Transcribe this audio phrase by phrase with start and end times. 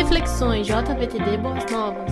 [0.00, 2.10] Reflexões JVTD Boas Novas.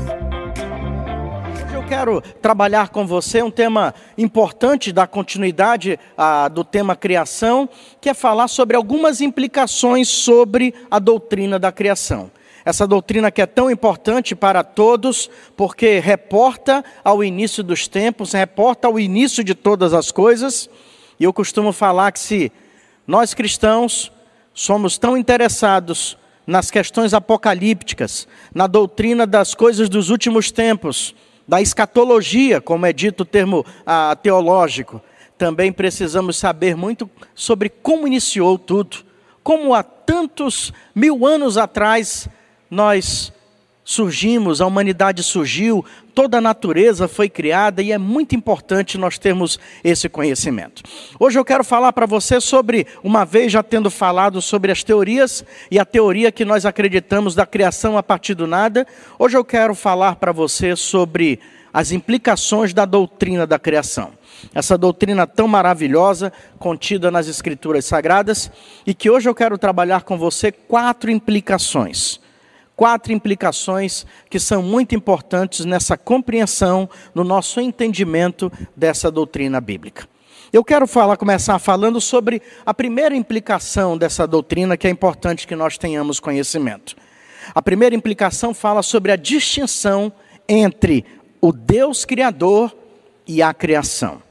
[1.65, 7.67] Hoje eu quero trabalhar com você um tema importante da continuidade ah, do tema criação,
[7.99, 12.31] que é falar sobre algumas implicações sobre a doutrina da criação.
[12.63, 18.87] Essa doutrina que é tão importante para todos, porque reporta ao início dos tempos, reporta
[18.87, 20.69] ao início de todas as coisas.
[21.19, 22.53] E eu costumo falar que se
[23.07, 24.13] nós cristãos
[24.53, 31.15] somos tão interessados nas questões apocalípticas, na doutrina das coisas dos últimos tempos,
[31.47, 34.99] da escatologia, como é dito o termo ah, teológico,
[35.37, 39.05] também precisamos saber muito sobre como iniciou tudo,
[39.43, 42.27] como há tantos mil anos atrás
[42.71, 43.31] nós
[43.89, 45.83] surgimos, a humanidade surgiu,
[46.15, 50.83] toda a natureza foi criada e é muito importante nós termos esse conhecimento.
[51.19, 55.43] Hoje eu quero falar para você sobre, uma vez já tendo falado sobre as teorias
[55.71, 58.87] e a teoria que nós acreditamos da criação a partir do nada,
[59.19, 61.41] hoje eu quero falar para você sobre
[61.73, 64.11] as implicações da doutrina da criação.
[64.55, 68.51] Essa doutrina tão maravilhosa contida nas Escrituras Sagradas
[68.87, 72.21] e que hoje eu quero trabalhar com você quatro implicações
[72.79, 80.09] quatro implicações que são muito importantes nessa compreensão, no nosso entendimento dessa doutrina bíblica.
[80.53, 85.57] Eu quero falar, começar falando sobre a primeira implicação dessa doutrina que é importante que
[85.57, 86.95] nós tenhamos conhecimento.
[87.53, 90.13] A primeira implicação fala sobre a distinção
[90.49, 91.05] entre
[91.41, 92.73] o Deus Criador
[93.27, 94.23] e a criação.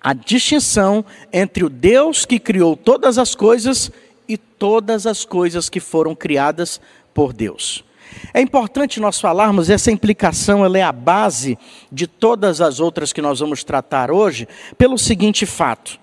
[0.00, 3.92] A distinção entre o Deus que criou todas as coisas
[4.26, 6.80] e todas as coisas que foram criadas
[7.12, 7.84] por Deus.
[8.34, 11.58] É importante nós falarmos, essa implicação ela é a base
[11.90, 14.46] de todas as outras que nós vamos tratar hoje,
[14.76, 16.00] pelo seguinte fato.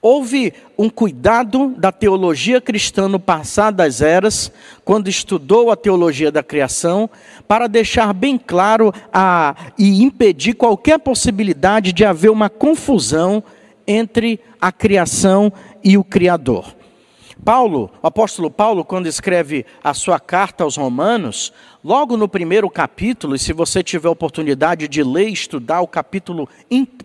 [0.00, 4.52] Houve um cuidado da teologia cristã no passar das eras,
[4.84, 7.10] quando estudou a teologia da criação,
[7.48, 13.42] para deixar bem claro a, e impedir qualquer possibilidade de haver uma confusão
[13.86, 15.52] entre a criação
[15.82, 16.75] e o Criador.
[17.44, 21.52] Paulo, o apóstolo Paulo, quando escreve a sua carta aos Romanos,
[21.84, 26.48] logo no primeiro capítulo, e se você tiver oportunidade de ler e estudar o capítulo,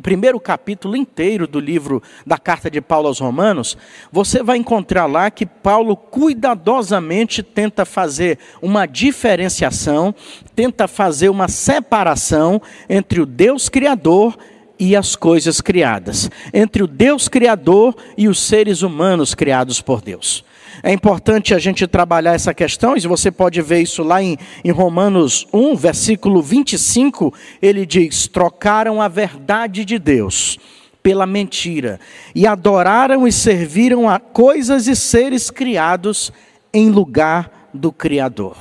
[0.01, 3.77] primeiro capítulo inteiro do livro da carta de Paulo aos Romanos,
[4.11, 10.15] você vai encontrar lá que Paulo cuidadosamente tenta fazer uma diferenciação,
[10.55, 14.35] tenta fazer uma separação entre o Deus Criador
[14.81, 20.43] e as coisas criadas, entre o Deus Criador e os seres humanos criados por Deus.
[20.81, 24.71] É importante a gente trabalhar essa questão, e você pode ver isso lá em, em
[24.71, 27.31] Romanos 1, versículo 25,
[27.61, 30.57] ele diz: trocaram a verdade de Deus
[31.03, 31.99] pela mentira,
[32.33, 36.33] e adoraram e serviram a coisas e seres criados
[36.73, 38.57] em lugar do Criador.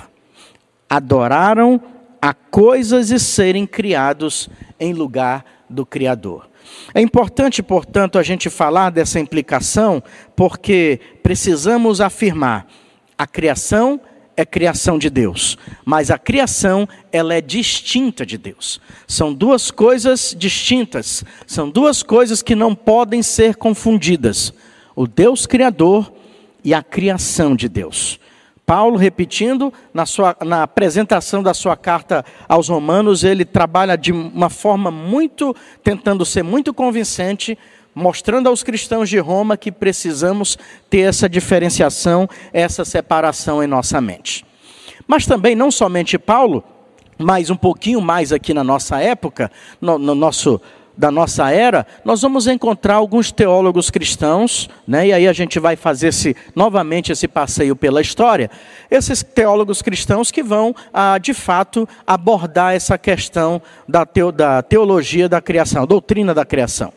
[0.86, 1.80] Adoraram
[2.20, 6.50] a coisas e serem criados em lugar do Criador.
[6.94, 10.02] É importante, portanto, a gente falar dessa implicação,
[10.34, 12.66] porque precisamos afirmar:
[13.16, 14.00] a criação
[14.36, 18.80] é criação de Deus, mas a criação ela é distinta de Deus.
[19.06, 24.52] São duas coisas distintas, são duas coisas que não podem ser confundidas:
[24.96, 26.12] o Deus criador
[26.64, 28.18] e a criação de Deus.
[28.70, 34.48] Paulo, repetindo, na, sua, na apresentação da sua carta aos Romanos, ele trabalha de uma
[34.48, 37.58] forma muito, tentando ser muito convincente,
[37.92, 40.56] mostrando aos cristãos de Roma que precisamos
[40.88, 44.46] ter essa diferenciação, essa separação em nossa mente.
[45.04, 46.62] Mas também, não somente Paulo,
[47.18, 50.60] mas um pouquinho mais aqui na nossa época, no, no nosso
[50.96, 55.76] da nossa era, nós vamos encontrar alguns teólogos cristãos, né, e aí a gente vai
[55.76, 58.50] fazer esse, novamente esse passeio pela história,
[58.90, 65.28] esses teólogos cristãos que vão, ah, de fato, abordar essa questão da, teo, da teologia
[65.28, 66.92] da criação, doutrina da criação.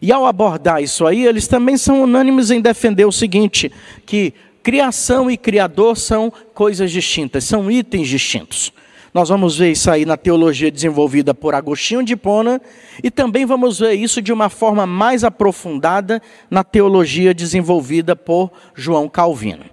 [0.00, 3.72] E ao abordar isso aí, eles também são unânimes em defender o seguinte:
[4.04, 8.72] que criação e criador são coisas distintas, são itens distintos.
[9.14, 12.60] Nós vamos ver isso aí na teologia desenvolvida por Agostinho de Hipona
[13.00, 16.20] e também vamos ver isso de uma forma mais aprofundada
[16.50, 19.66] na teologia desenvolvida por João Calvino.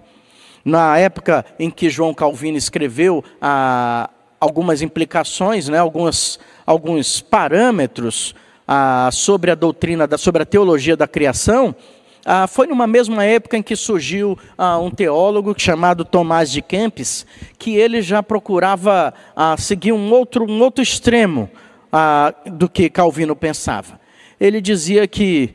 [0.64, 4.08] Na época em que João Calvino escreveu ah,
[4.38, 8.36] algumas implicações, né, alguns, alguns parâmetros
[8.68, 11.74] ah, sobre a doutrina, da, sobre a teologia da criação,
[12.24, 17.26] ah, foi numa mesma época em que surgiu ah, um teólogo chamado Tomás de Kempis,
[17.58, 21.50] que ele já procurava ah, seguir um outro, um outro extremo
[21.92, 24.00] ah, do que Calvino pensava.
[24.40, 25.54] Ele dizia que,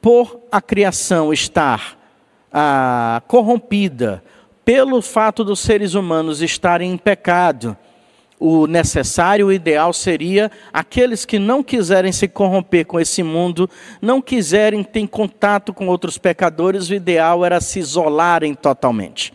[0.00, 1.96] por a criação estar
[2.52, 4.22] ah, corrompida,
[4.64, 7.76] pelo fato dos seres humanos estarem em pecado,
[8.40, 13.68] o necessário, o ideal seria aqueles que não quiserem se corromper com esse mundo,
[14.00, 19.32] não quiserem ter contato com outros pecadores, o ideal era se isolarem totalmente.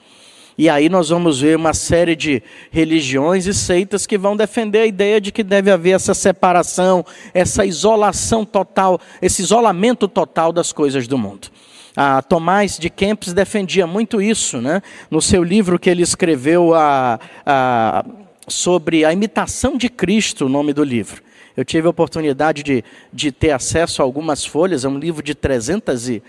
[0.57, 2.41] E aí nós vamos ver uma série de
[2.71, 7.03] religiões e seitas que vão defender a ideia de que deve haver essa separação,
[7.33, 11.47] essa isolação total, esse isolamento total das coisas do mundo.
[11.95, 14.81] A Tomás de Kempis defendia muito isso, né?
[15.11, 18.05] no seu livro que ele escreveu a, a
[18.47, 21.21] sobre a imitação de Cristo, o nome do livro.
[21.55, 25.35] Eu tive a oportunidade de, de ter acesso a algumas folhas, é um livro de
[25.35, 26.23] 300 e,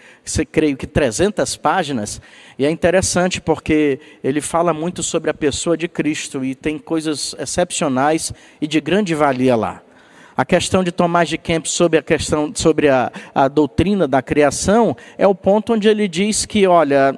[0.52, 2.20] creio que 300 páginas,
[2.58, 7.34] e é interessante porque ele fala muito sobre a pessoa de Cristo e tem coisas
[7.38, 9.80] excepcionais e de grande valia lá.
[10.36, 14.96] A questão de Tomás de Kempis sobre a questão sobre a, a doutrina da criação
[15.16, 17.16] é o ponto onde ele diz que, olha,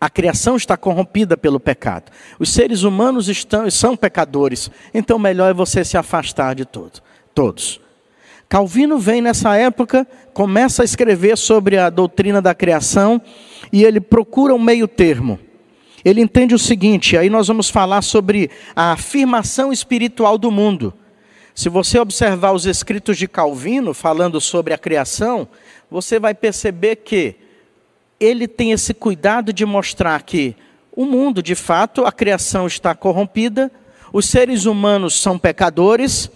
[0.00, 2.12] a criação está corrompida pelo pecado.
[2.38, 4.70] Os seres humanos estão, são pecadores.
[4.92, 7.00] Então, melhor é você se afastar de tudo,
[7.34, 7.80] todos.
[8.48, 13.20] Calvino vem nessa época, começa a escrever sobre a doutrina da criação
[13.72, 15.38] e ele procura um meio termo.
[16.04, 20.94] Ele entende o seguinte: aí nós vamos falar sobre a afirmação espiritual do mundo.
[21.54, 25.48] Se você observar os escritos de Calvino falando sobre a criação,
[25.90, 27.34] você vai perceber que
[28.18, 30.56] ele tem esse cuidado de mostrar que
[30.94, 33.70] o mundo, de fato, a criação está corrompida,
[34.12, 36.30] os seres humanos são pecadores,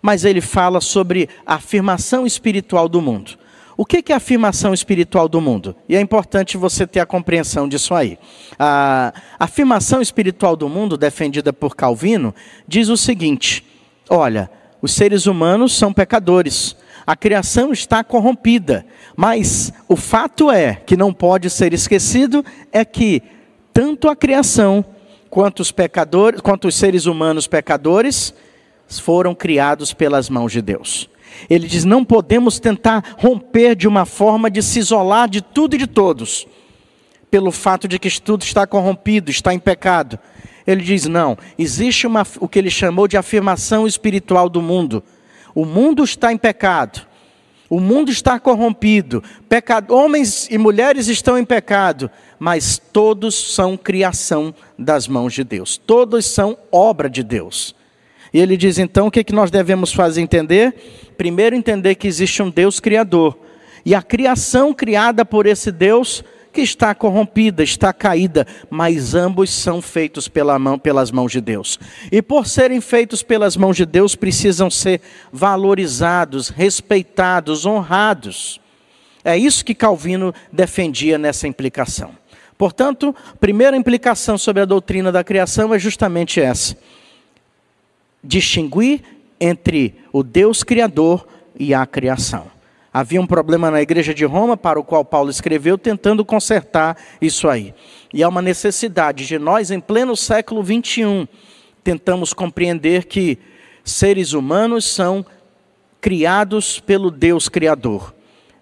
[0.00, 3.38] mas ele fala sobre a afirmação espiritual do mundo.
[3.76, 5.76] O que é a afirmação espiritual do mundo?
[5.86, 8.18] E é importante você ter a compreensão disso aí.
[8.58, 12.34] A afirmação espiritual do mundo, defendida por Calvino,
[12.66, 13.62] diz o seguinte:
[14.08, 14.50] olha,
[14.80, 16.74] os seres humanos são pecadores,
[17.06, 23.22] a criação está corrompida, mas o fato é que não pode ser esquecido é que
[23.72, 24.84] tanto a criação
[25.30, 28.34] quanto os pecadores, quanto os seres humanos pecadores
[28.88, 31.08] foram criados pelas mãos de Deus.
[31.48, 35.78] Ele diz: não podemos tentar romper de uma forma de se isolar de tudo e
[35.78, 36.46] de todos,
[37.30, 40.18] pelo fato de que tudo está corrompido, está em pecado.
[40.66, 45.04] Ele diz: não, existe uma, o que ele chamou de afirmação espiritual do mundo
[45.56, 47.06] o mundo está em pecado.
[47.70, 49.24] O mundo está corrompido.
[49.48, 52.10] Pecado, homens e mulheres estão em pecado.
[52.38, 55.78] Mas todos são criação das mãos de Deus.
[55.78, 57.74] Todos são obra de Deus.
[58.34, 61.14] E ele diz então o que, é que nós devemos fazer entender?
[61.16, 63.38] Primeiro, entender que existe um Deus criador.
[63.82, 66.22] E a criação criada por esse Deus
[66.56, 71.78] que está corrompida, está caída, mas ambos são feitos pela mão, pelas mãos de Deus.
[72.10, 78.58] E por serem feitos pelas mãos de Deus, precisam ser valorizados, respeitados, honrados.
[79.22, 82.12] É isso que Calvino defendia nessa implicação.
[82.56, 86.74] Portanto, primeira implicação sobre a doutrina da criação é justamente essa:
[88.24, 89.02] distinguir
[89.38, 92.55] entre o Deus Criador e a criação.
[92.98, 97.46] Havia um problema na igreja de Roma, para o qual Paulo escreveu, tentando consertar isso
[97.46, 97.74] aí.
[98.10, 101.28] E há uma necessidade de nós, em pleno século 21,
[101.84, 103.38] tentamos compreender que
[103.84, 105.26] seres humanos são
[106.00, 108.14] criados pelo Deus Criador.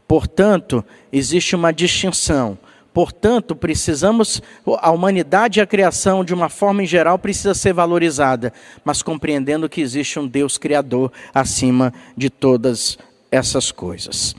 [0.09, 2.59] Portanto, existe uma distinção.
[2.93, 4.43] Portanto, precisamos,
[4.81, 8.53] a humanidade e a criação, de uma forma em geral, precisa ser valorizada,
[8.85, 12.99] mas compreendendo que existe um Deus Criador acima de todas
[13.35, 14.35] essas coisas.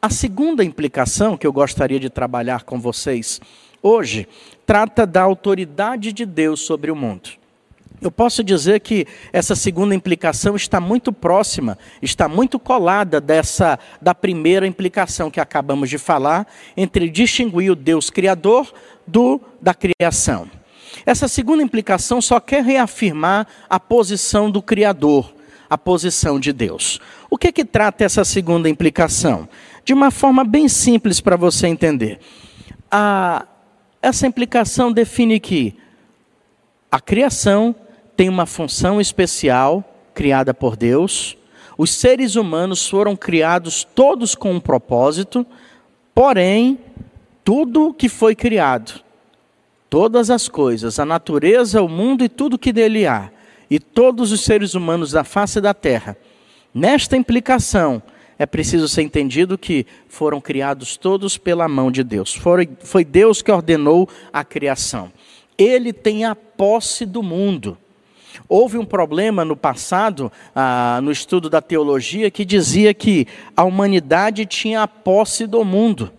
[0.00, 3.40] A segunda implicação que eu gostaria de trabalhar com vocês
[3.82, 4.26] hoje
[4.64, 7.30] trata da autoridade de Deus sobre o mundo.
[8.00, 14.12] Eu posso dizer que essa segunda implicação está muito próxima, está muito colada dessa da
[14.12, 18.72] primeira implicação que acabamos de falar, entre distinguir o Deus criador
[19.06, 20.50] do da criação.
[21.06, 25.32] Essa segunda implicação só quer reafirmar a posição do criador,
[25.72, 27.00] a posição de Deus.
[27.30, 29.48] O que, que trata essa segunda implicação?
[29.82, 32.18] De uma forma bem simples para você entender.
[32.90, 33.46] A,
[34.02, 35.74] essa implicação define que
[36.90, 37.74] a criação
[38.14, 41.38] tem uma função especial criada por Deus,
[41.78, 45.46] os seres humanos foram criados todos com um propósito,
[46.14, 46.78] porém,
[47.42, 49.00] tudo que foi criado,
[49.88, 53.30] todas as coisas, a natureza, o mundo e tudo que dele há,
[53.74, 56.16] e todos os seres humanos da face da terra,
[56.74, 58.02] Nesta implicação,
[58.38, 62.34] é preciso ser entendido que foram criados todos pela mão de Deus.
[62.34, 62.66] Foi,
[63.04, 65.12] Deus que ordenou a criação.
[65.58, 67.76] Ele tem a posse do mundo.
[68.48, 74.46] Houve um problema no passado, ah, no estudo da teologia, que dizia que a humanidade
[74.46, 76.10] tinha a posse do mundo.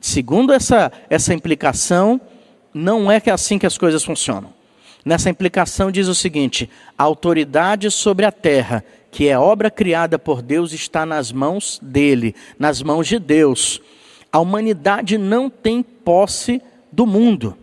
[0.00, 2.20] Segundo essa, essa implicação,
[2.74, 4.61] não é é assim que as coisas funcionam.
[5.04, 10.40] Nessa implicação diz o seguinte: a autoridade sobre a terra, que é obra criada por
[10.40, 13.80] Deus, está nas mãos dele, nas mãos de Deus.
[14.30, 17.56] A humanidade não tem posse do mundo.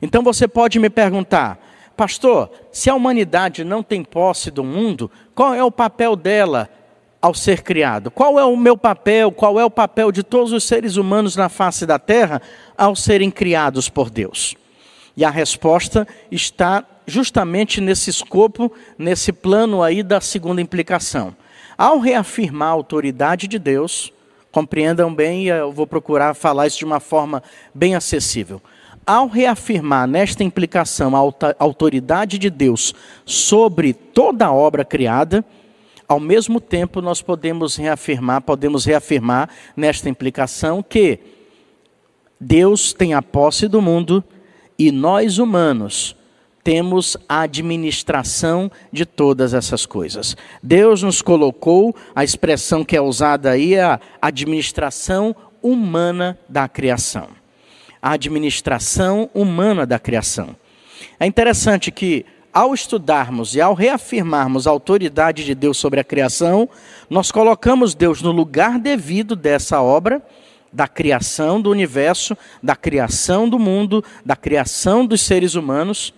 [0.00, 1.58] Então você pode me perguntar,
[1.96, 6.70] pastor, se a humanidade não tem posse do mundo, qual é o papel dela
[7.20, 8.10] ao ser criado?
[8.10, 11.50] Qual é o meu papel, qual é o papel de todos os seres humanos na
[11.50, 12.40] face da terra
[12.78, 14.56] ao serem criados por Deus?
[15.20, 21.36] E a resposta está justamente nesse escopo, nesse plano aí da segunda implicação.
[21.76, 24.10] Ao reafirmar a autoridade de Deus,
[24.50, 27.42] compreendam bem, eu vou procurar falar isso de uma forma
[27.74, 28.62] bem acessível.
[29.06, 32.94] Ao reafirmar nesta implicação a autoridade de Deus
[33.26, 35.44] sobre toda a obra criada,
[36.08, 41.18] ao mesmo tempo nós podemos reafirmar, podemos reafirmar nesta implicação que
[42.40, 44.24] Deus tem a posse do mundo
[44.80, 46.16] e nós humanos
[46.64, 50.34] temos a administração de todas essas coisas.
[50.62, 57.28] Deus nos colocou, a expressão que é usada aí é a administração humana da criação.
[58.00, 60.56] A administração humana da criação.
[61.18, 66.66] É interessante que, ao estudarmos e ao reafirmarmos a autoridade de Deus sobre a criação,
[67.10, 70.22] nós colocamos Deus no lugar devido dessa obra
[70.72, 76.14] da criação do universo, da criação do mundo, da criação dos seres humanos.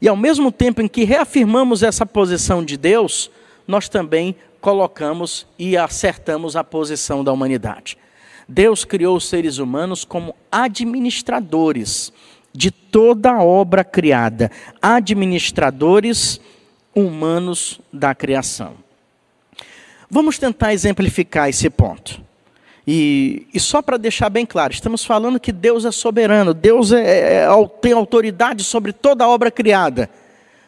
[0.00, 3.30] E ao mesmo tempo em que reafirmamos essa posição de Deus,
[3.66, 7.96] nós também colocamos e acertamos a posição da humanidade.
[8.48, 12.12] Deus criou os seres humanos como administradores
[12.52, 14.50] de toda a obra criada,
[14.80, 16.40] administradores
[16.94, 18.74] humanos da criação.
[20.08, 22.25] Vamos tentar exemplificar esse ponto.
[22.86, 27.00] E, e só para deixar bem claro, estamos falando que Deus é soberano, Deus é,
[27.00, 30.08] é, é tem autoridade sobre toda a obra criada.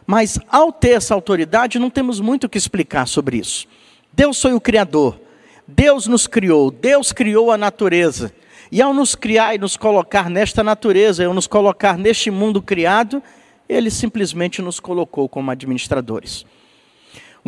[0.05, 3.69] Mas ao ter essa autoridade, não temos muito o que explicar sobre isso.
[4.13, 5.21] Deus foi o Criador,
[5.67, 8.33] Deus nos criou, Deus criou a natureza.
[8.73, 13.23] E ao nos criar e nos colocar nesta natureza, ao nos colocar neste mundo criado,
[13.69, 16.45] Ele simplesmente nos colocou como administradores.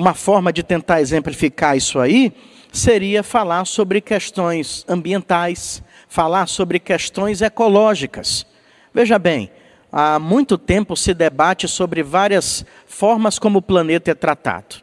[0.01, 2.33] Uma forma de tentar exemplificar isso aí
[2.73, 8.47] seria falar sobre questões ambientais, falar sobre questões ecológicas.
[8.95, 9.51] Veja bem,
[9.93, 14.77] há muito tempo se debate sobre várias formas como o planeta é tratado.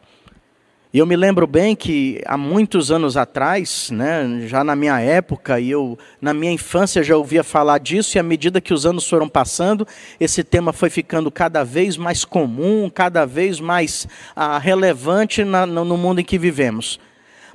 [0.90, 5.60] E eu me lembro bem que há muitos anos atrás, né, já na minha época,
[5.60, 9.06] e eu na minha infância já ouvia falar disso, e à medida que os anos
[9.06, 9.86] foram passando,
[10.18, 15.84] esse tema foi ficando cada vez mais comum, cada vez mais ah, relevante na, no,
[15.84, 16.98] no mundo em que vivemos.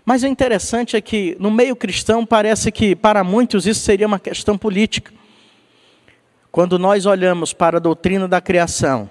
[0.06, 4.20] Mas o interessante é que no meio cristão parece que para muitos isso seria uma
[4.20, 5.12] questão política.
[6.52, 9.10] Quando nós olhamos para a doutrina da criação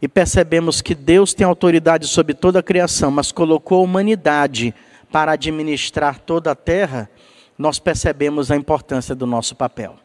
[0.00, 4.74] e percebemos que Deus tem autoridade sobre toda a criação, mas colocou a humanidade
[5.12, 7.10] para administrar toda a terra,
[7.58, 9.96] nós percebemos a importância do nosso papel.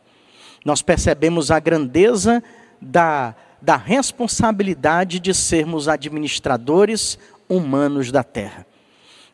[0.65, 2.43] Nós percebemos a grandeza
[2.81, 8.65] da, da responsabilidade de sermos administradores humanos da terra.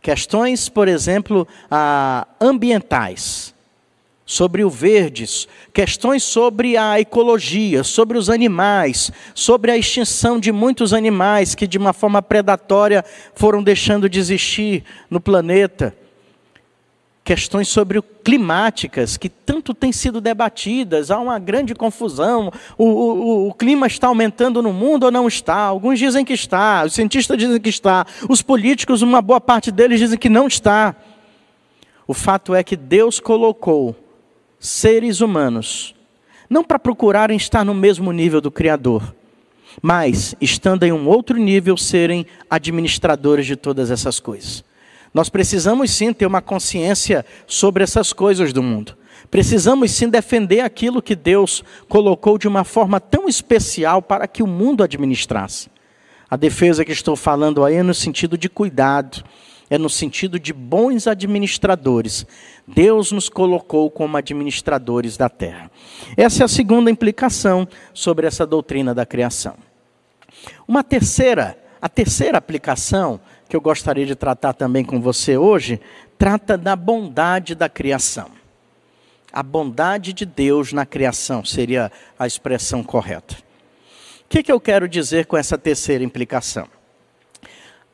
[0.01, 3.53] Questões, por exemplo, ah, ambientais,
[4.31, 10.93] sobre o verdes, questões sobre a ecologia, sobre os animais, sobre a extinção de muitos
[10.93, 13.03] animais que de uma forma predatória
[13.35, 15.93] foram deixando de existir no planeta
[17.25, 22.53] questões sobre climáticas que tanto têm sido debatidas, há uma grande confusão.
[22.77, 25.55] O, o, o, clima está aumentando no mundo ou não está?
[25.57, 29.99] Alguns dizem que está, os cientistas dizem que está, os políticos, uma boa parte deles
[29.99, 30.95] dizem que não está.
[32.07, 33.93] O fato é que Deus colocou
[34.61, 35.95] seres humanos
[36.47, 39.15] não para procurarem estar no mesmo nível do Criador,
[39.81, 44.63] mas, estando em um outro nível, serem administradores de todas essas coisas.
[45.13, 48.97] Nós precisamos sim ter uma consciência sobre essas coisas do mundo.
[49.29, 54.47] Precisamos sim defender aquilo que Deus colocou de uma forma tão especial para que o
[54.47, 55.69] mundo administrasse.
[56.29, 59.23] A defesa que estou falando aí é no sentido de cuidado,
[59.69, 62.25] é no sentido de bons administradores.
[62.67, 65.71] Deus nos colocou como administradores da terra.
[66.15, 69.55] Essa é a segunda implicação sobre essa doutrina da criação.
[70.67, 73.19] Uma terceira, a terceira aplicação
[73.51, 75.81] que eu gostaria de tratar também com você hoje,
[76.17, 78.29] trata da bondade da criação.
[79.33, 83.35] A bondade de Deus na criação seria a expressão correta.
[84.23, 86.65] O que, que eu quero dizer com essa terceira implicação?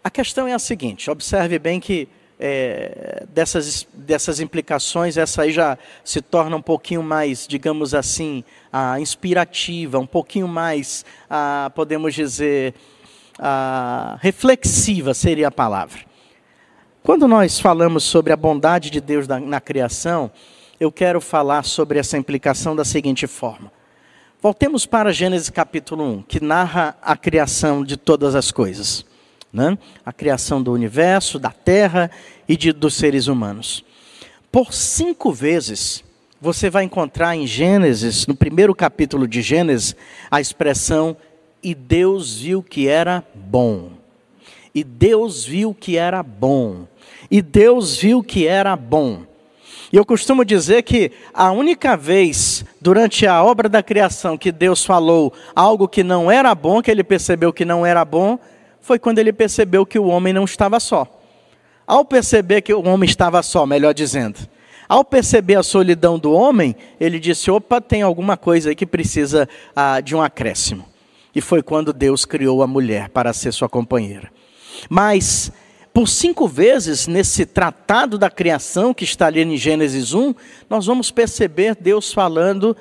[0.04, 2.08] A questão é a seguinte: observe bem que
[2.40, 9.00] é, dessas, dessas implicações, essa aí já se torna um pouquinho mais, digamos assim, ah,
[9.00, 12.74] inspirativa, um pouquinho mais, ah, podemos dizer,
[13.40, 16.02] ah, reflexiva seria a palavra.
[17.04, 20.30] Quando nós falamos sobre a bondade de Deus na, na criação,
[20.80, 23.72] eu quero falar sobre essa implicação da seguinte forma.
[24.40, 29.04] Voltemos para Gênesis capítulo 1, que narra a criação de todas as coisas
[29.58, 29.76] né?
[30.06, 32.12] a criação do universo, da terra
[32.48, 33.84] e de, dos seres humanos.
[34.52, 36.04] Por cinco vezes,
[36.40, 39.96] você vai encontrar em Gênesis, no primeiro capítulo de Gênesis,
[40.30, 41.18] a expressão:
[41.64, 43.94] E Deus viu que era bom.
[44.76, 46.88] E Deus viu que era bom.
[47.32, 49.24] E Deus viu que era bom.
[49.92, 54.86] E eu costumo dizer que a única vez durante a obra da criação que Deus
[54.86, 58.38] falou algo que não era bom, que ele percebeu que não era bom,
[58.88, 61.06] foi quando ele percebeu que o homem não estava só.
[61.86, 64.40] Ao perceber que o homem estava só, melhor dizendo,
[64.88, 69.48] ao perceber a solidão do homem, ele disse: opa, tem alguma coisa aí que precisa
[69.76, 70.86] ah, de um acréscimo.
[71.36, 74.32] E foi quando Deus criou a mulher para ser sua companheira.
[74.90, 75.52] Mas,
[75.94, 80.34] por cinco vezes nesse tratado da criação que está ali em Gênesis 1,
[80.70, 82.76] nós vamos perceber Deus falando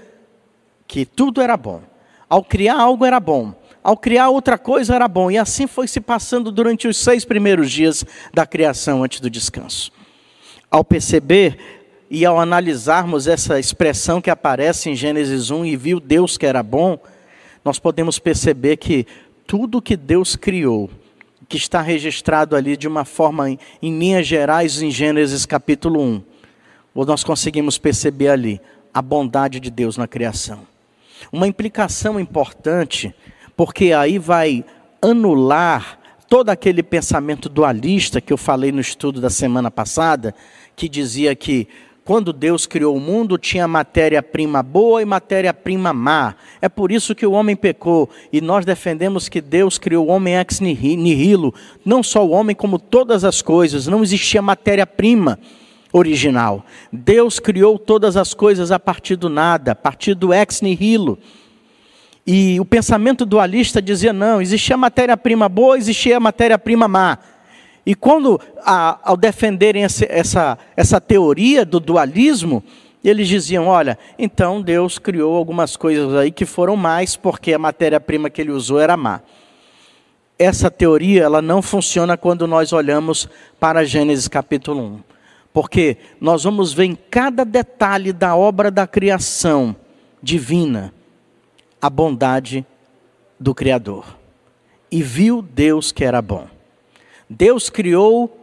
[0.87, 1.83] que tudo era bom.
[2.29, 3.55] Ao criar algo era bom
[3.87, 5.31] ao criar outra coisa era bom.
[5.31, 9.93] E assim foi se passando durante os seis primeiros dias da criação antes do descanso.
[10.69, 11.57] Ao perceber
[12.11, 16.65] e ao analisarmos essa expressão que aparece em Gênesis 1 e viu Deus que era
[16.65, 16.99] bom,
[17.65, 19.07] nós podemos perceber que
[19.47, 20.91] tudo que Deus criou,
[21.49, 26.23] que está registrado ali de uma forma em, em linhas gerais em Gênesis capítulo 1,
[27.07, 28.61] nós conseguimos perceber ali
[28.93, 30.67] a bondade de Deus na criação.
[31.31, 33.15] Uma implicação importante
[33.57, 34.65] porque aí vai
[35.01, 35.99] anular
[36.29, 40.35] todo aquele pensamento dualista que eu falei no estudo da semana passada,
[40.75, 41.69] que dizia que
[42.05, 46.37] quando Deus criou o mundo, tinha matéria-prima boa e matéria-prima má.
[46.63, 48.09] É por isso que o homem pecou.
[48.33, 51.53] E nós defendemos que Deus criou o homem ex nihilo,
[51.85, 53.89] não só o homem, como todas as coisas.
[53.89, 55.37] Não existia matéria-prima
[55.93, 56.65] original.
[56.93, 61.19] Deus criou todas as coisas a partir do nada, a partir do ex nihilo.
[62.27, 67.19] E o pensamento dualista dizia: não, existia matéria-prima boa, existia matéria-prima má.
[67.85, 72.65] E quando, a, ao defenderem essa, essa, essa teoria do dualismo,
[73.05, 78.29] eles diziam: olha, então Deus criou algumas coisas aí que foram mais, porque a matéria-prima
[78.29, 79.21] que ele usou era má.
[80.37, 83.29] Essa teoria ela não funciona quando nós olhamos
[83.61, 85.01] para Gênesis capítulo 1.
[85.53, 89.75] Porque nós vamos ver em cada detalhe da obra da criação
[90.23, 90.93] divina
[91.81, 92.65] a bondade
[93.39, 94.17] do Criador.
[94.91, 96.49] E viu Deus que era bom.
[97.29, 98.37] Deus criou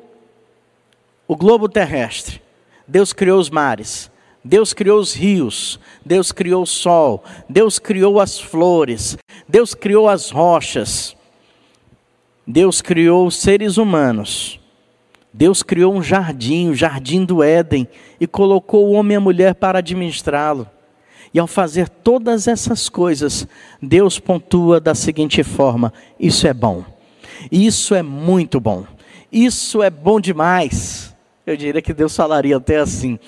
[1.27, 2.41] o globo terrestre,
[2.87, 4.11] Deus criou os mares,
[4.43, 9.17] Deus criou os rios, Deus criou o sol, Deus criou as flores,
[9.47, 11.15] Deus criou as rochas,
[12.45, 14.59] Deus criou os seres humanos.
[15.33, 17.87] Deus criou um jardim, o jardim do Éden,
[18.19, 20.69] e colocou o homem e a mulher para administrá-lo.
[21.33, 23.47] E ao fazer todas essas coisas,
[23.81, 26.85] Deus pontua da seguinte forma: isso é bom.
[27.51, 28.85] Isso é muito bom.
[29.31, 31.13] Isso é bom demais.
[31.45, 33.19] Eu diria que Deus falaria até assim,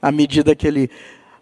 [0.00, 0.90] à medida que ele,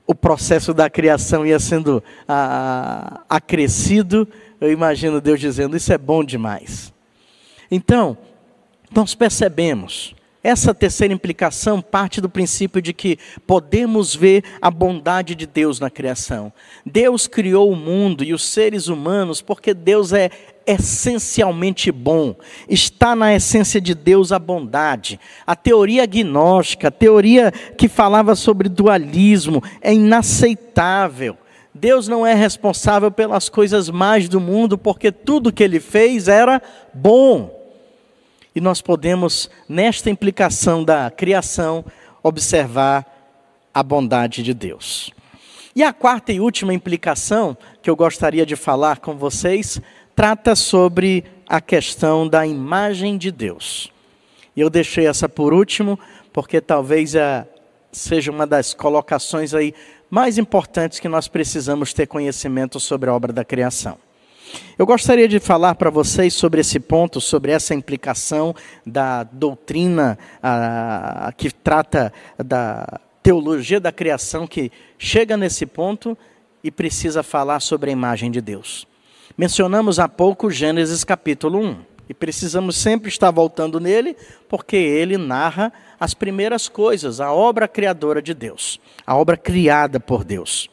[0.07, 4.29] o processo da criação ia sendo ah, acrescido,
[4.61, 6.93] eu imagino Deus dizendo: Isso é bom demais.
[7.71, 8.19] Então,
[8.95, 15.47] nós percebemos essa terceira implicação parte do princípio de que podemos ver a bondade de
[15.47, 16.53] Deus na criação.
[16.85, 20.31] Deus criou o mundo e os seres humanos porque Deus é
[20.67, 22.35] essencialmente bom.
[22.69, 25.21] Está na essência de Deus a bondade.
[25.47, 31.37] A teoria agnóstica, a teoria que falava sobre dualismo, é inaceitável.
[31.75, 36.63] Deus não é responsável pelas coisas mais do mundo porque tudo que ele fez era
[36.95, 37.60] bom.
[38.55, 41.85] E nós podemos, nesta implicação da criação,
[42.23, 43.07] observar
[43.73, 45.13] a bondade de Deus.
[45.75, 49.81] E a quarta e última implicação que eu gostaria de falar com vocês
[50.17, 53.93] trata sobre a questão da imagem de Deus.
[54.57, 55.99] E eu deixei essa por último,
[56.33, 57.47] porque talvez a,
[57.93, 59.73] seja uma das colocações aí
[60.11, 63.97] mais importantes que nós precisamos ter conhecimento sobre a obra da criação.
[64.79, 68.55] Eu gostaria de falar para vocês sobre esse ponto, sobre essa implicação
[68.87, 76.17] da doutrina ah, que trata da teologia da criação, que chega nesse ponto
[76.65, 78.87] e precisa falar sobre a imagem de Deus.
[79.37, 81.91] Mencionamos há pouco Gênesis capítulo 1.
[82.11, 84.17] E precisamos sempre estar voltando nele,
[84.49, 90.25] porque ele narra as primeiras coisas, a obra criadora de Deus, a obra criada por
[90.25, 90.69] Deus.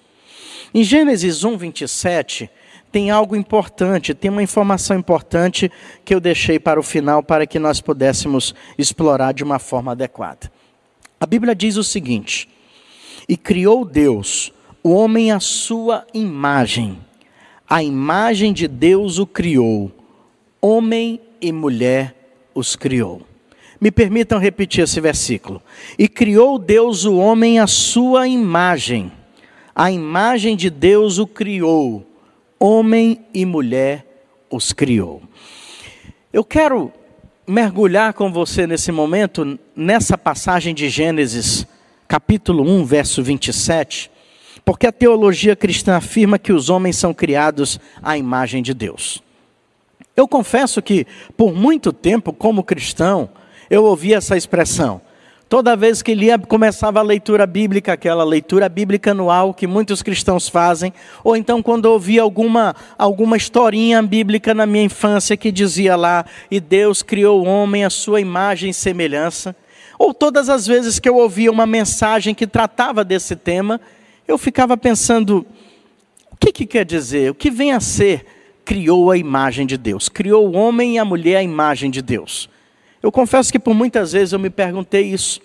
[0.73, 2.49] Em Gênesis 1, 27,
[2.91, 5.71] tem algo importante, tem uma informação importante
[6.05, 10.51] que eu deixei para o final para que nós pudéssemos explorar de uma forma adequada.
[11.19, 12.47] A Bíblia diz o seguinte:
[13.27, 16.99] E criou Deus o homem à sua imagem,
[17.69, 19.91] a imagem de Deus o criou,
[20.61, 22.15] homem e mulher
[22.55, 23.21] os criou.
[23.79, 25.61] Me permitam repetir esse versículo.
[25.99, 29.11] E criou Deus o homem à sua imagem,
[29.75, 32.06] a imagem de Deus o criou,
[32.59, 34.05] homem e mulher
[34.49, 35.21] os criou.
[36.31, 36.91] Eu quero
[37.47, 41.65] mergulhar com você nesse momento, nessa passagem de Gênesis,
[42.07, 44.11] capítulo 1, verso 27,
[44.65, 49.23] porque a teologia cristã afirma que os homens são criados à imagem de Deus.
[50.15, 51.05] Eu confesso que,
[51.37, 53.29] por muito tempo, como cristão,
[53.69, 54.99] eu ouvi essa expressão.
[55.49, 60.49] Toda vez que lia, começava a leitura bíblica, aquela leitura bíblica anual que muitos cristãos
[60.49, 60.91] fazem,
[61.23, 66.59] ou então quando ouvia alguma, alguma historinha bíblica na minha infância que dizia lá, e
[66.59, 69.55] Deus criou o homem à sua imagem e semelhança,
[69.97, 73.79] ou todas as vezes que eu ouvia uma mensagem que tratava desse tema,
[74.27, 75.45] eu ficava pensando,
[76.29, 77.31] o que, que quer dizer?
[77.31, 78.25] O que vem a ser
[78.65, 80.09] criou a imagem de Deus?
[80.09, 82.49] Criou o homem e a mulher à imagem de Deus.
[83.01, 85.39] Eu confesso que por muitas vezes eu me perguntei isso.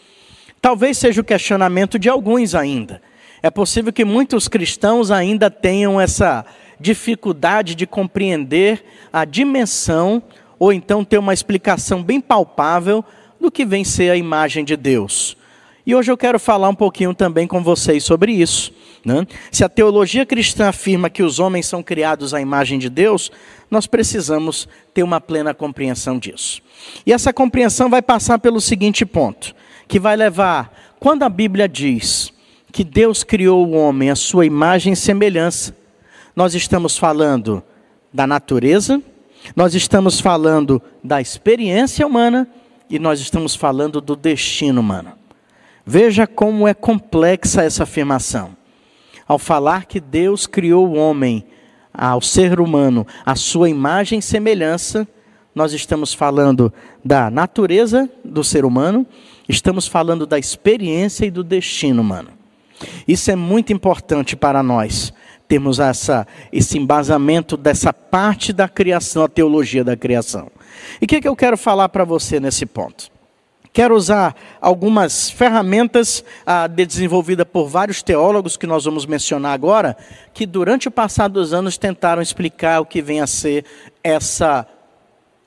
[0.61, 3.03] Talvez seja o questionamento de alguns ainda.
[3.43, 6.45] É possível que muitos cristãos ainda tenham essa
[6.79, 10.23] dificuldade de compreender a dimensão
[10.59, 13.05] ou então ter uma explicação bem palpável
[13.41, 15.37] do que vem ser a imagem de Deus.
[15.85, 18.73] E hoje eu quero falar um pouquinho também com vocês sobre isso.
[19.05, 19.27] Né?
[19.51, 23.33] Se a teologia cristã afirma que os homens são criados à imagem de Deus,
[23.71, 26.63] nós precisamos ter uma plena compreensão disso.
[27.05, 29.55] E essa compreensão vai passar pelo seguinte ponto,
[29.89, 32.33] que vai levar, quando a Bíblia diz
[32.71, 35.77] que Deus criou o homem à sua imagem e semelhança,
[36.35, 37.63] nós estamos falando
[38.13, 39.03] da natureza,
[39.57, 42.49] nós estamos falando da experiência humana
[42.89, 45.13] e nós estamos falando do destino humano.
[45.85, 48.57] Veja como é complexa essa afirmação.
[49.27, 51.45] Ao falar que Deus criou o homem,
[51.93, 55.07] ao ser humano, a sua imagem e semelhança,
[55.55, 56.73] nós estamos falando
[57.05, 59.07] da natureza do ser humano,
[59.49, 62.31] estamos falando da experiência e do destino humano.
[63.07, 65.13] Isso é muito importante para nós,
[65.47, 70.51] termos essa, esse embasamento dessa parte da criação, a teologia da criação.
[71.01, 73.12] E o que, é que eu quero falar para você nesse ponto?
[73.73, 79.97] Quero usar algumas ferramentas ah, desenvolvidas por vários teólogos que nós vamos mencionar agora,
[80.35, 83.65] que durante o passar dos anos tentaram explicar o que vem a ser
[84.05, 84.67] essa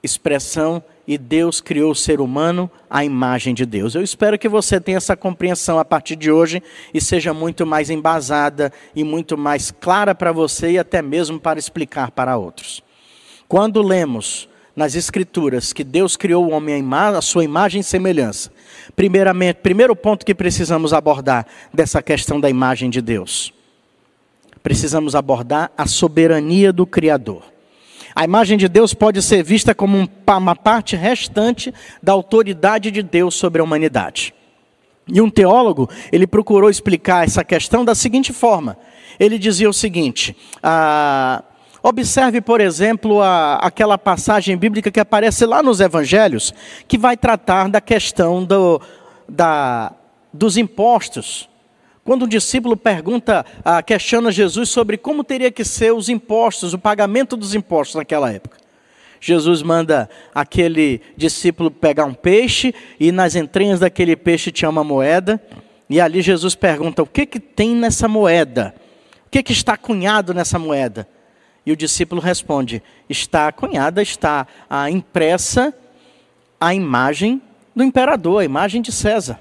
[0.01, 3.93] expressão e Deus criou o ser humano à imagem de Deus.
[3.93, 7.91] Eu espero que você tenha essa compreensão a partir de hoje e seja muito mais
[7.91, 12.81] embasada e muito mais clara para você e até mesmo para explicar para outros.
[13.47, 18.51] Quando lemos nas Escrituras que Deus criou o homem à sua imagem e semelhança.
[18.95, 23.53] Primeiramente, primeiro ponto que precisamos abordar dessa questão da imagem de Deus.
[24.61, 27.43] Precisamos abordar a soberania do Criador.
[28.13, 33.35] A imagem de Deus pode ser vista como uma parte restante da autoridade de Deus
[33.35, 34.33] sobre a humanidade.
[35.07, 38.77] E um teólogo, ele procurou explicar essa questão da seguinte forma.
[39.19, 41.43] Ele dizia o seguinte: ah,
[41.87, 46.51] Observe, por exemplo, a, aquela passagem bíblica que aparece lá nos evangelhos,
[46.87, 48.81] que vai tratar da questão do,
[49.29, 49.93] da,
[50.33, 51.47] dos impostos.
[52.03, 56.79] Quando um discípulo pergunta, ah, questiona Jesus sobre como teria que ser os impostos, o
[56.79, 58.57] pagamento dos impostos naquela época.
[59.21, 65.39] Jesus manda aquele discípulo pegar um peixe e nas entranhas daquele peixe tinha uma moeda.
[65.87, 68.73] E ali Jesus pergunta: o que, que tem nessa moeda?
[69.27, 71.07] O que, que está cunhado nessa moeda?
[71.65, 75.73] E o discípulo responde: está cunhada, está a impressa
[76.59, 77.41] a imagem
[77.75, 79.39] do imperador, a imagem de César.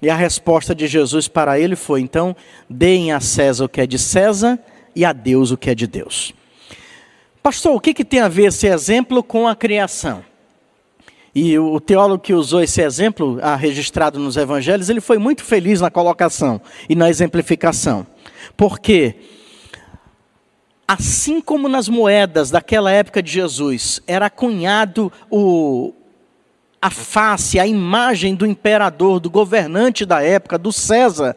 [0.00, 2.34] E a resposta de Jesus para ele foi: então,
[2.68, 4.58] deem a César o que é de César
[4.94, 6.32] e a Deus o que é de Deus.
[7.42, 10.24] Pastor, o que, que tem a ver esse exemplo com a criação?
[11.34, 15.80] E o teólogo que usou esse exemplo, ah, registrado nos evangelhos, ele foi muito feliz
[15.80, 18.06] na colocação e na exemplificação.
[18.54, 19.14] Porque
[20.92, 25.94] Assim como nas moedas daquela época de Jesus era cunhado o,
[26.82, 31.34] a face, a imagem do imperador, do governante da época, do César,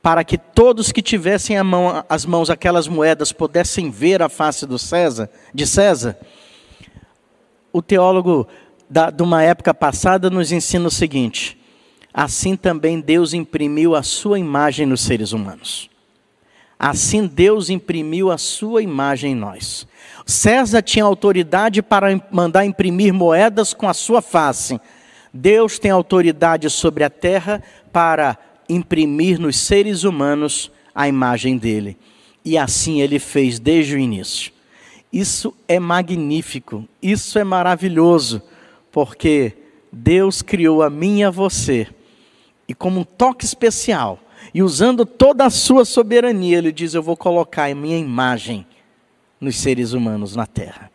[0.00, 4.78] para que todos que tivessem mão, as mãos aquelas moedas pudessem ver a face do
[4.78, 6.16] César, de César.
[7.72, 8.46] o teólogo
[8.88, 11.60] da, de uma época passada nos ensina o seguinte:
[12.14, 15.90] assim também Deus imprimiu a sua imagem nos seres humanos.
[16.82, 19.86] Assim Deus imprimiu a sua imagem em nós.
[20.26, 24.80] César tinha autoridade para mandar imprimir moedas com a sua face.
[25.32, 28.36] Deus tem autoridade sobre a terra para
[28.68, 31.96] imprimir nos seres humanos a imagem dele.
[32.44, 34.50] E assim ele fez desde o início.
[35.12, 38.42] Isso é magnífico, isso é maravilhoso,
[38.90, 39.52] porque
[39.92, 41.86] Deus criou a mim e a você,
[42.66, 44.18] e como um toque especial,
[44.54, 48.66] e usando toda a sua soberania, Ele diz: Eu vou colocar a minha imagem
[49.40, 50.90] nos seres humanos na terra.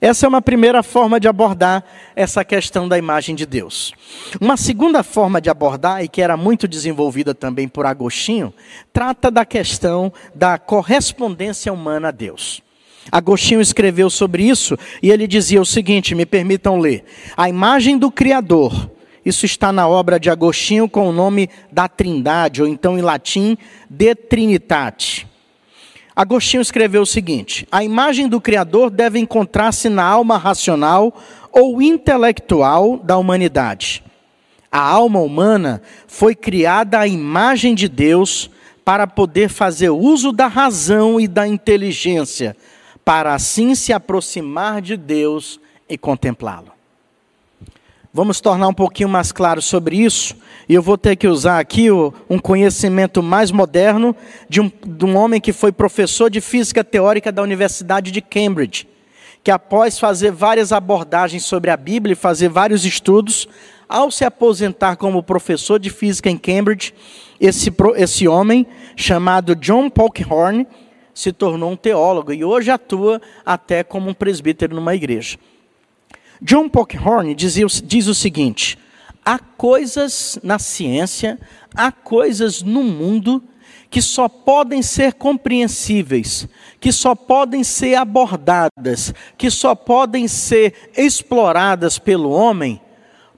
[0.00, 3.92] Essa é uma primeira forma de abordar essa questão da imagem de Deus.
[4.40, 8.52] Uma segunda forma de abordar, e que era muito desenvolvida também por Agostinho,
[8.92, 12.62] trata da questão da correspondência humana a Deus.
[13.10, 17.04] Agostinho escreveu sobre isso e ele dizia o seguinte: me permitam ler.
[17.36, 18.90] A imagem do Criador,
[19.24, 23.56] isso está na obra de Agostinho com o nome da Trindade, ou então em latim,
[23.88, 25.26] De Trinitate.
[26.14, 31.12] Agostinho escreveu o seguinte: a imagem do Criador deve encontrar-se na alma racional
[31.50, 34.04] ou intelectual da humanidade.
[34.70, 38.50] A alma humana foi criada à imagem de Deus
[38.84, 42.56] para poder fazer uso da razão e da inteligência,
[43.04, 45.58] para assim se aproximar de Deus
[45.88, 46.72] e contemplá-lo.
[48.16, 50.36] Vamos tornar um pouquinho mais claro sobre isso,
[50.68, 54.14] e eu vou ter que usar aqui um conhecimento mais moderno
[54.48, 58.86] de um, de um homem que foi professor de física teórica da Universidade de Cambridge,
[59.42, 63.48] que após fazer várias abordagens sobre a Bíblia e fazer vários estudos,
[63.88, 66.94] ao se aposentar como professor de física em Cambridge,
[67.40, 70.68] esse, esse homem, chamado John Polkhorn,
[71.12, 75.36] se tornou um teólogo e hoje atua até como um presbítero numa igreja.
[76.44, 78.78] John Polkhorn dizia, diz o seguinte:
[79.24, 81.40] há coisas na ciência,
[81.74, 83.42] há coisas no mundo
[83.88, 86.46] que só podem ser compreensíveis,
[86.78, 92.78] que só podem ser abordadas, que só podem ser exploradas pelo homem,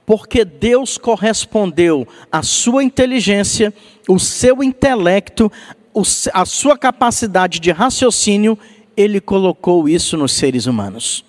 [0.05, 3.73] porque Deus correspondeu à sua inteligência,
[4.09, 5.49] o seu intelecto,
[6.33, 8.59] a sua capacidade de raciocínio,
[8.97, 11.26] ele colocou isso nos seres humanos.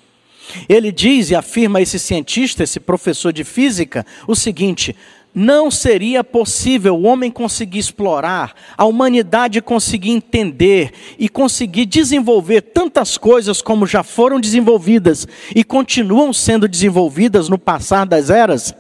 [0.69, 4.95] Ele diz e afirma esse cientista, esse professor de física, o seguinte:
[5.35, 13.17] não seria possível o homem conseguir explorar, a humanidade conseguir entender e conseguir desenvolver tantas
[13.17, 18.75] coisas como já foram desenvolvidas e continuam sendo desenvolvidas no passar das eras,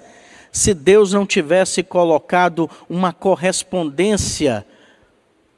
[0.50, 4.66] se Deus não tivesse colocado uma correspondência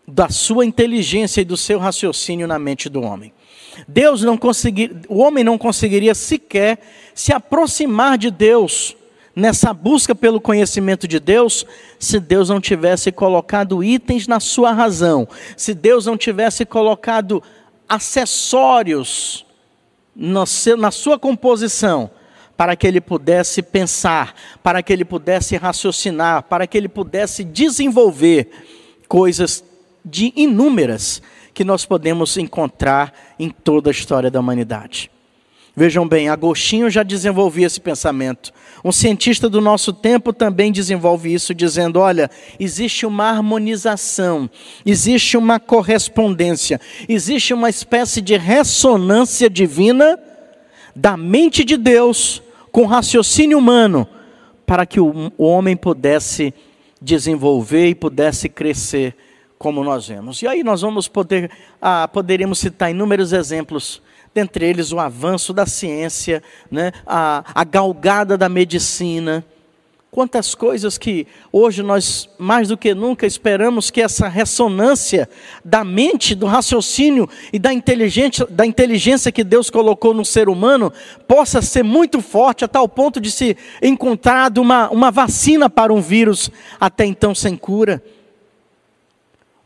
[0.06, 3.32] da sua inteligência e do seu raciocínio na mente do homem.
[3.86, 6.78] Deus não conseguir, o homem não conseguiria sequer
[7.14, 8.96] se aproximar de Deus
[9.34, 11.64] nessa busca pelo conhecimento de Deus,
[11.98, 17.42] se Deus não tivesse colocado itens na sua razão, se Deus não tivesse colocado
[17.88, 19.46] acessórios
[20.14, 22.10] na sua composição,
[22.56, 28.50] para que ele pudesse pensar, para que ele pudesse raciocinar, para que ele pudesse desenvolver
[29.08, 29.64] coisas
[30.04, 35.10] de inúmeras que nós podemos encontrar em toda a história da humanidade.
[35.74, 38.52] Vejam bem, Agostinho já desenvolvia esse pensamento.
[38.84, 44.50] Um cientista do nosso tempo também desenvolve isso, dizendo: olha, existe uma harmonização,
[44.84, 50.18] existe uma correspondência, existe uma espécie de ressonância divina
[50.94, 54.08] da mente de Deus com o raciocínio humano,
[54.66, 56.52] para que o homem pudesse
[57.00, 59.14] desenvolver e pudesse crescer
[59.60, 60.40] como nós vemos.
[60.40, 61.50] E aí nós vamos poder,
[61.82, 64.00] ah, poderíamos citar inúmeros exemplos,
[64.34, 69.44] dentre eles o avanço da ciência, né, a, a galgada da medicina.
[70.10, 75.28] Quantas coisas que hoje nós, mais do que nunca, esperamos que essa ressonância
[75.62, 80.90] da mente, do raciocínio e da inteligência, da inteligência que Deus colocou no ser humano
[81.28, 86.00] possa ser muito forte, a tal ponto de se encontrar uma, uma vacina para um
[86.00, 88.02] vírus até então sem cura.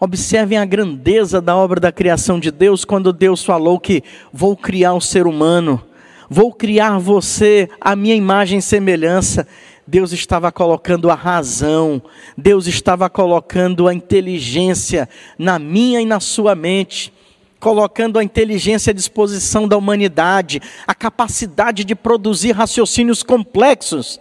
[0.05, 4.93] Observem a grandeza da obra da criação de Deus quando Deus falou que vou criar
[4.93, 5.83] um ser humano,
[6.29, 9.49] vou criar você a minha imagem e semelhança.
[9.87, 12.03] Deus estava colocando a razão,
[12.37, 17.11] Deus estava colocando a inteligência na minha e na sua mente,
[17.59, 24.21] colocando a inteligência à disposição da humanidade, a capacidade de produzir raciocínios complexos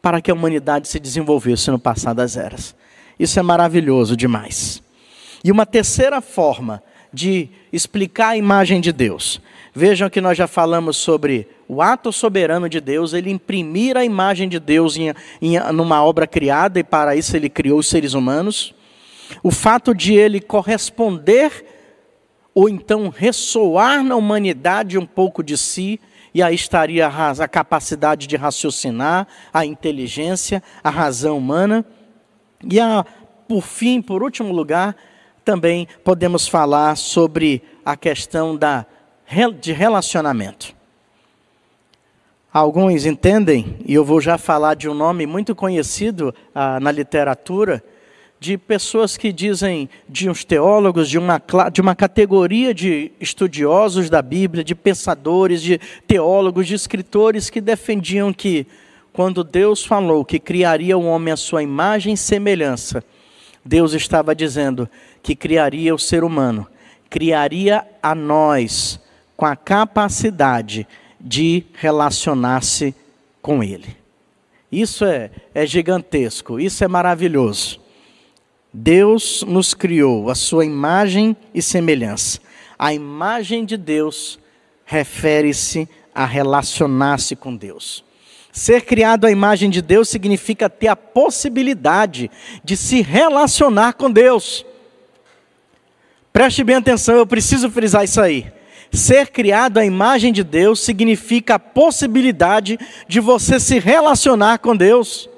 [0.00, 2.74] para que a humanidade se desenvolvesse no passar das eras.
[3.18, 4.81] Isso é maravilhoso demais.
[5.44, 9.40] E uma terceira forma de explicar a imagem de Deus.
[9.74, 14.48] Vejam que nós já falamos sobre o ato soberano de Deus, ele imprimir a imagem
[14.48, 18.74] de Deus em, em numa obra criada, e para isso ele criou os seres humanos.
[19.42, 21.64] O fato de ele corresponder,
[22.54, 25.98] ou então ressoar na humanidade um pouco de si,
[26.34, 31.84] e aí estaria a, a capacidade de raciocinar, a inteligência, a razão humana.
[32.70, 33.04] E a,
[33.48, 34.96] por fim, por último lugar,
[35.44, 38.86] também podemos falar sobre a questão da,
[39.60, 40.74] de relacionamento.
[42.52, 47.82] Alguns entendem, e eu vou já falar de um nome muito conhecido ah, na literatura,
[48.38, 51.40] de pessoas que dizem, de uns teólogos, de uma,
[51.72, 58.32] de uma categoria de estudiosos da Bíblia, de pensadores, de teólogos, de escritores que defendiam
[58.32, 58.66] que,
[59.12, 63.02] quando Deus falou que criaria o homem à sua imagem e semelhança,
[63.64, 64.88] Deus estava dizendo
[65.22, 66.66] que criaria o ser humano,
[67.08, 69.00] criaria a nós
[69.36, 70.86] com a capacidade
[71.20, 72.94] de relacionar-se
[73.40, 73.96] com Ele.
[74.70, 77.80] Isso é, é gigantesco, isso é maravilhoso.
[78.72, 82.40] Deus nos criou a sua imagem e semelhança.
[82.78, 84.38] A imagem de Deus
[84.84, 88.02] refere-se a relacionar-se com Deus.
[88.50, 92.30] Ser criado à imagem de Deus significa ter a possibilidade
[92.64, 94.64] de se relacionar com Deus.
[96.32, 98.46] Preste bem atenção, eu preciso frisar isso aí.
[98.90, 105.28] Ser criado à imagem de Deus significa a possibilidade de você se relacionar com Deus.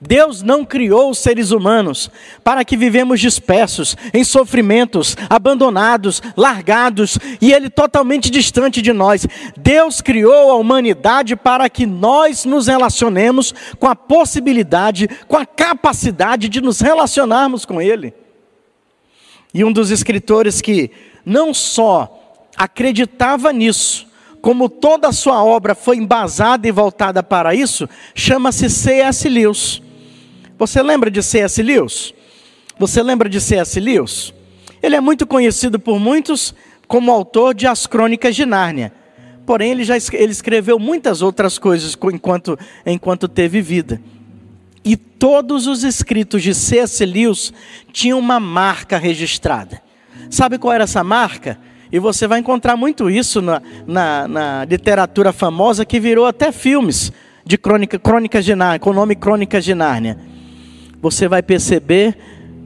[0.00, 2.10] Deus não criou os seres humanos
[2.42, 9.26] para que vivemos dispersos, em sofrimentos, abandonados, largados e Ele totalmente distante de nós.
[9.56, 16.48] Deus criou a humanidade para que nós nos relacionemos com a possibilidade, com a capacidade
[16.48, 18.12] de nos relacionarmos com Ele.
[19.56, 20.90] E um dos escritores que
[21.24, 24.06] não só acreditava nisso,
[24.42, 29.26] como toda a sua obra foi embasada e voltada para isso, chama-se C.S.
[29.26, 29.80] Lewis.
[30.58, 31.62] Você lembra de C.S.
[31.62, 32.12] Lewis?
[32.78, 33.80] Você lembra de C.S.
[33.80, 34.34] Lewis?
[34.82, 36.54] Ele é muito conhecido por muitos
[36.86, 38.92] como autor de As Crônicas de Nárnia.
[39.46, 44.02] Porém, ele já ele escreveu muitas outras coisas enquanto, enquanto teve vida.
[44.86, 47.04] E todos os escritos de C.S.
[47.04, 47.52] Lewis
[47.92, 49.82] tinham uma marca registrada.
[50.30, 51.58] Sabe qual era essa marca?
[51.90, 57.12] E você vai encontrar muito isso na, na, na literatura famosa que virou até filmes
[57.44, 60.18] de crônica, crônicas de Nárnia, com o nome Crônicas de Nárnia.
[61.02, 62.16] Você vai perceber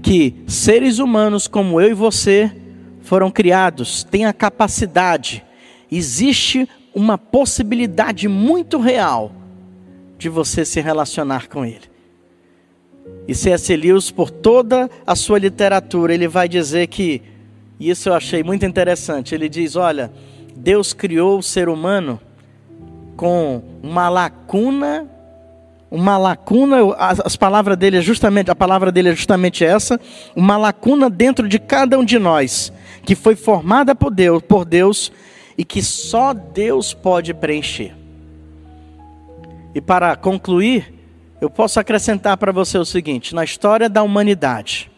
[0.02, 2.54] que seres humanos como eu e você
[3.00, 5.42] foram criados, têm a capacidade,
[5.90, 9.32] existe uma possibilidade muito real
[10.18, 11.89] de você se relacionar com ele.
[13.28, 13.76] E C.S.
[13.76, 17.22] Lewis, por toda a sua literatura, ele vai dizer que
[17.80, 19.34] e isso eu achei muito interessante.
[19.34, 20.12] Ele diz: Olha,
[20.54, 22.20] Deus criou o ser humano
[23.16, 25.08] com uma lacuna,
[25.90, 29.98] uma lacuna, as, as palavras dele é justamente, a palavra dele é justamente essa,
[30.36, 32.70] uma lacuna dentro de cada um de nós,
[33.02, 35.10] que foi formada por Deus, por Deus
[35.56, 37.94] e que só Deus pode preencher.
[39.74, 40.99] E para concluir,
[41.40, 44.90] eu posso acrescentar para você o seguinte: na história da humanidade,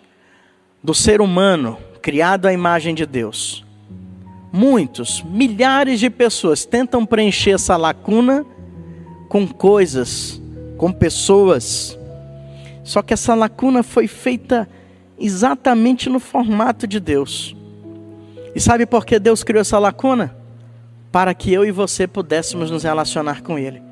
[0.83, 3.65] do ser humano, criado à imagem de Deus.
[4.53, 8.45] Muitos, milhares de pessoas tentam preencher essa lacuna
[9.29, 10.43] com coisas,
[10.77, 11.99] com pessoas.
[12.85, 14.69] Só que essa lacuna foi feita
[15.19, 17.57] exatamente no formato de Deus.
[18.55, 20.37] E sabe por que Deus criou essa lacuna?
[21.11, 23.92] Para que eu e você pudéssemos nos relacionar com Ele.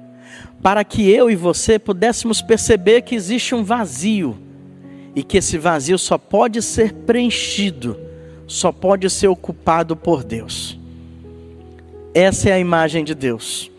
[0.63, 4.37] Para que eu e você pudéssemos perceber que existe um vazio
[5.15, 7.97] e que esse vazio só pode ser preenchido,
[8.47, 10.79] só pode ser ocupado por Deus.
[12.15, 13.71] Essa é a imagem de Deus.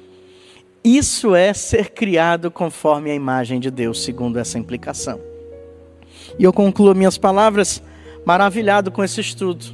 [0.84, 5.20] Isso é ser criado conforme a imagem de Deus, segundo essa implicação.
[6.40, 7.84] E eu concluo minhas palavras
[8.26, 9.66] maravilhado com esse estudo,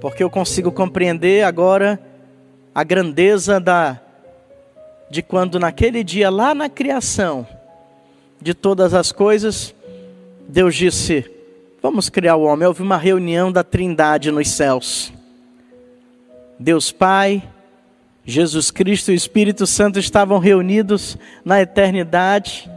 [0.00, 2.00] porque eu consigo compreender agora
[2.74, 4.00] a grandeza da
[5.14, 7.46] de quando naquele dia lá na criação
[8.42, 9.72] de todas as coisas,
[10.48, 11.24] Deus disse:
[11.80, 12.66] Vamos criar o homem.
[12.66, 15.12] Houve uma reunião da Trindade nos céus.
[16.58, 17.48] Deus Pai,
[18.24, 22.68] Jesus Cristo e o Espírito Santo estavam reunidos na eternidade,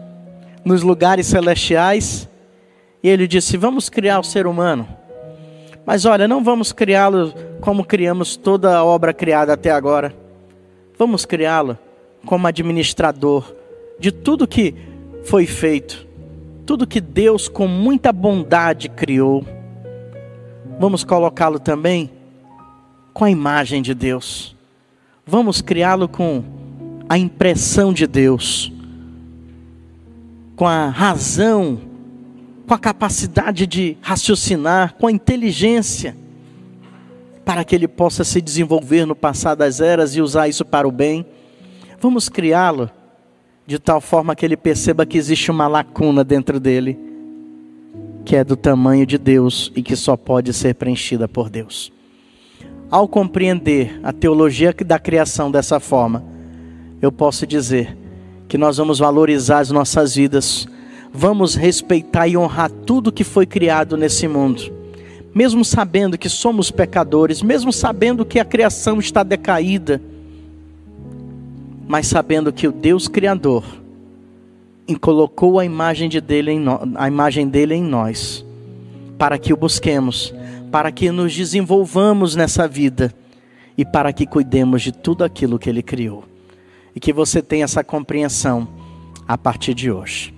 [0.64, 2.30] nos lugares celestiais,
[3.02, 4.88] e ele disse: Vamos criar o ser humano.
[5.84, 10.16] Mas olha, não vamos criá-lo como criamos toda a obra criada até agora.
[11.00, 11.80] Vamos criá-lo
[12.26, 13.54] como administrador
[14.00, 14.74] de tudo que
[15.24, 16.08] foi feito
[16.68, 19.48] tudo que Deus com muita bondade criou,
[20.78, 22.12] vamos colocá-lo também
[23.14, 24.54] com a imagem de Deus.
[25.26, 26.44] Vamos criá-lo com
[27.08, 28.70] a impressão de Deus,
[30.58, 31.80] com a razão,
[32.68, 36.18] com a capacidade de raciocinar, com a inteligência,
[37.46, 40.92] para que ele possa se desenvolver no passar das eras e usar isso para o
[40.92, 41.26] bem.
[42.00, 42.92] Vamos criá-lo
[43.66, 46.98] de tal forma que ele perceba que existe uma lacuna dentro dele,
[48.24, 51.92] que é do tamanho de Deus e que só pode ser preenchida por Deus.
[52.90, 56.24] Ao compreender a teologia da criação dessa forma,
[57.02, 57.98] eu posso dizer
[58.48, 60.68] que nós vamos valorizar as nossas vidas,
[61.12, 64.72] vamos respeitar e honrar tudo que foi criado nesse mundo,
[65.34, 70.00] mesmo sabendo que somos pecadores, mesmo sabendo que a criação está decaída
[71.88, 73.64] mas sabendo que o Deus Criador
[75.00, 78.46] colocou a imagem, de dele em no, a imagem dele em nós,
[79.18, 80.34] para que o busquemos,
[80.72, 83.14] para que nos desenvolvamos nessa vida
[83.78, 86.24] e para que cuidemos de tudo aquilo que ele criou.
[86.96, 88.68] E que você tenha essa compreensão
[89.28, 90.34] a partir de hoje.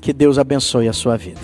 [0.00, 1.40] Que Deus abençoe a sua vida.